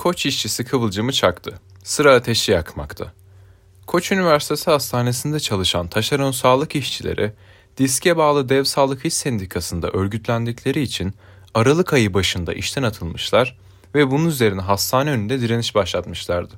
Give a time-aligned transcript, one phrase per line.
[0.00, 1.60] Koç işçisi kıvılcımı çaktı.
[1.84, 3.12] Sıra ateşi yakmakta.
[3.86, 7.32] Koç Üniversitesi Hastanesi'nde çalışan taşeron sağlık işçileri,
[7.76, 11.14] diske bağlı Dev Sağlık İş Sendikası'nda örgütlendikleri için
[11.54, 13.58] Aralık ayı başında işten atılmışlar
[13.94, 16.54] ve bunun üzerine hastane önünde direniş başlatmışlardı.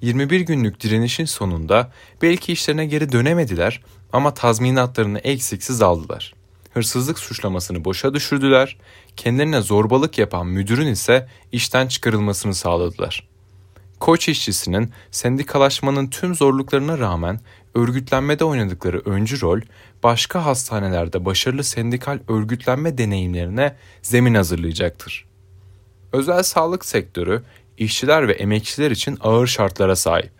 [0.00, 1.92] 21 günlük direnişin sonunda
[2.22, 3.82] belki işlerine geri dönemediler
[4.12, 6.34] ama tazminatlarını eksiksiz aldılar.
[6.74, 8.76] Hırsızlık suçlamasını boşa düşürdüler,
[9.18, 13.28] kendilerine zorbalık yapan müdürün ise işten çıkarılmasını sağladılar.
[14.00, 17.40] Koç işçisinin sendikalaşmanın tüm zorluklarına rağmen
[17.74, 19.60] örgütlenmede oynadıkları öncü rol,
[20.02, 25.24] başka hastanelerde başarılı sendikal örgütlenme deneyimlerine zemin hazırlayacaktır.
[26.12, 27.42] Özel sağlık sektörü
[27.78, 30.32] işçiler ve emekçiler için ağır şartlara sahip.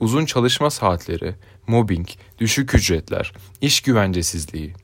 [0.00, 1.34] Uzun çalışma saatleri,
[1.66, 4.74] mobbing, düşük ücretler, iş güvencesizliği.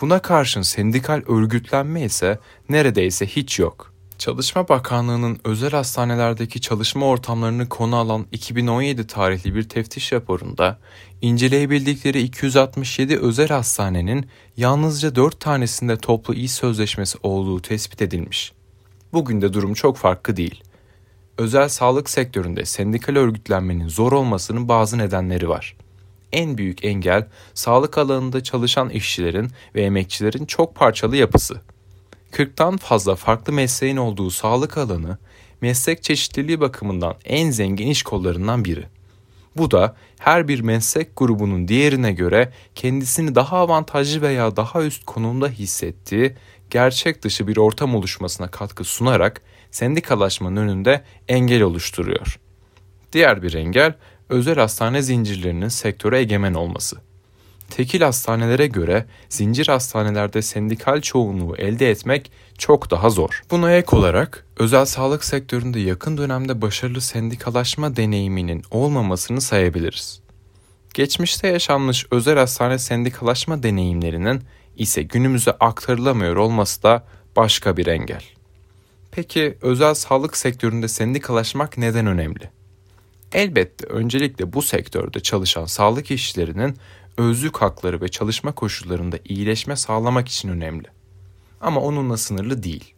[0.00, 2.38] Buna karşın sendikal örgütlenme ise
[2.68, 3.92] neredeyse hiç yok.
[4.18, 10.78] Çalışma Bakanlığı'nın özel hastanelerdeki çalışma ortamlarını konu alan 2017 tarihli bir teftiş raporunda
[11.20, 14.26] inceleyebildikleri 267 özel hastanenin
[14.56, 18.52] yalnızca 4 tanesinde toplu iş sözleşmesi olduğu tespit edilmiş.
[19.12, 20.62] Bugün de durum çok farklı değil.
[21.38, 25.76] Özel sağlık sektöründe sendikal örgütlenmenin zor olmasının bazı nedenleri var.
[26.32, 31.60] En büyük engel sağlık alanında çalışan işçilerin ve emekçilerin çok parçalı yapısı.
[32.32, 35.18] 40'tan fazla farklı mesleğin olduğu sağlık alanı
[35.60, 38.86] meslek çeşitliliği bakımından en zengin iş kollarından biri.
[39.56, 45.48] Bu da her bir meslek grubunun diğerine göre kendisini daha avantajlı veya daha üst konumda
[45.48, 46.34] hissettiği
[46.70, 52.38] gerçek dışı bir ortam oluşmasına katkı sunarak sendikalaşmanın önünde engel oluşturuyor.
[53.12, 53.94] Diğer bir engel
[54.28, 56.96] özel hastane zincirlerinin sektöre egemen olması.
[57.70, 63.42] Tekil hastanelere göre zincir hastanelerde sendikal çoğunluğu elde etmek çok daha zor.
[63.50, 70.20] Buna ek olarak özel sağlık sektöründe yakın dönemde başarılı sendikalaşma deneyiminin olmamasını sayabiliriz.
[70.94, 74.42] Geçmişte yaşanmış özel hastane sendikalaşma deneyimlerinin
[74.76, 77.04] ise günümüze aktarılamıyor olması da
[77.36, 78.22] başka bir engel.
[79.10, 82.50] Peki özel sağlık sektöründe sendikalaşmak neden önemli?
[83.32, 86.76] Elbette öncelikle bu sektörde çalışan sağlık işçilerinin
[87.16, 90.88] özlük hakları ve çalışma koşullarında iyileşme sağlamak için önemli.
[91.60, 92.94] Ama onunla sınırlı değil.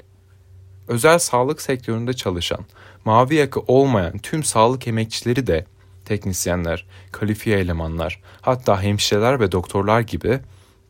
[0.89, 2.65] Özel sağlık sektöründe çalışan,
[3.05, 5.67] mavi yaka olmayan tüm sağlık emekçileri de
[6.05, 10.41] teknisyenler, kalifiye elemanlar, hatta hemşireler ve doktorlar gibi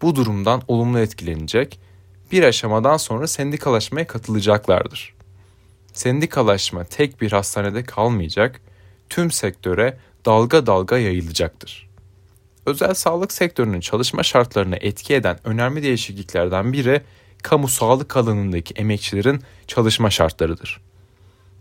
[0.02, 1.80] bu durumdan olumlu etkilenecek,
[2.32, 5.14] bir aşamadan sonra sendikalaşmaya katılacaklardır.
[5.92, 8.60] Sendikalaşma tek bir hastanede kalmayacak,
[9.08, 11.88] tüm sektöre dalga dalga yayılacaktır.
[12.66, 17.02] Özel sağlık sektörünün çalışma şartlarına etki eden önemli değişikliklerden biri
[17.42, 20.80] kamu sağlık alanındaki emekçilerin çalışma şartlarıdır.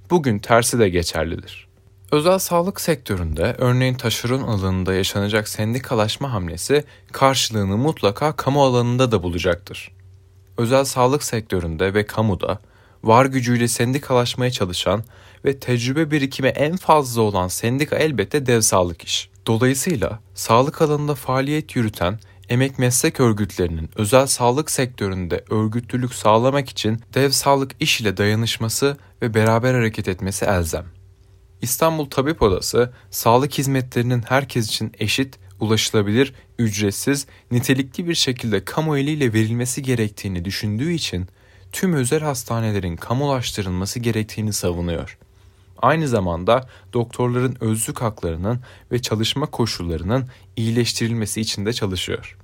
[0.10, 1.68] Bugün tersi de geçerlidir.
[2.12, 9.92] Özel sağlık sektöründe örneğin taşeron alanında yaşanacak sendikalaşma hamlesi karşılığını mutlaka kamu alanında da bulacaktır.
[10.58, 12.60] Özel sağlık sektöründe ve kamuda
[13.04, 15.04] var gücüyle sendikalaşmaya çalışan
[15.46, 19.30] ve tecrübe birikimi en fazla olan sendika elbette dev sağlık iş.
[19.48, 22.20] Dolayısıyla sağlık alanında faaliyet yürüten
[22.50, 29.34] emek meslek örgütlerinin özel sağlık sektöründe örgütlülük sağlamak için dev sağlık iş ile dayanışması ve
[29.34, 30.86] beraber hareket etmesi elzem.
[31.62, 39.34] İstanbul Tabip Odası, sağlık hizmetlerinin herkes için eşit, ulaşılabilir, ücretsiz, nitelikli bir şekilde kamu eliyle
[39.34, 41.28] verilmesi gerektiğini düşündüğü için
[41.74, 45.18] tüm özel hastanelerin kamulaştırılması gerektiğini savunuyor.
[45.82, 48.60] Aynı zamanda doktorların özlük haklarının
[48.92, 52.38] ve çalışma koşullarının iyileştirilmesi için de çalışıyor.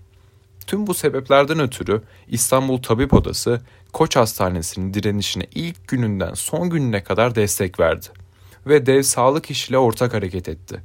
[0.67, 3.61] Tüm bu sebeplerden ötürü İstanbul Tabip Odası
[3.93, 8.07] Koç Hastanesi'nin direnişine ilk gününden son gününe kadar destek verdi
[8.65, 10.81] ve dev sağlık işiyle ortak hareket etti.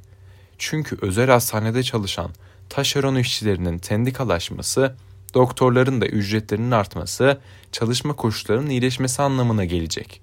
[0.57, 2.31] Çünkü özel hastanede çalışan
[2.69, 4.95] taşeron işçilerinin tendikalaşması,
[5.35, 7.39] doktorların da ücretlerinin artması,
[7.71, 10.21] çalışma koşullarının iyileşmesi anlamına gelecek.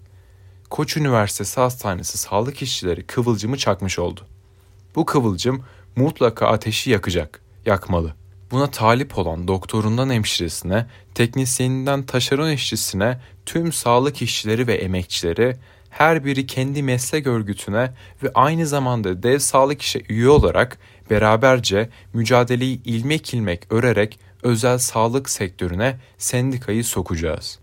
[0.70, 4.20] Koç Üniversitesi Hastanesi sağlık işçileri kıvılcımı çakmış oldu.
[4.94, 5.64] Bu kıvılcım
[5.96, 8.14] mutlaka ateşi yakacak, yakmalı.
[8.50, 15.56] Buna talip olan doktorundan hemşiresine, teknisyeninden taşeron işçisine, tüm sağlık işçileri ve emekçileri
[15.90, 17.92] her biri kendi meslek örgütüne
[18.22, 20.78] ve aynı zamanda dev sağlık işe üye olarak
[21.10, 27.61] beraberce mücadeleyi ilmek ilmek örerek özel sağlık sektörüne sendikayı sokacağız.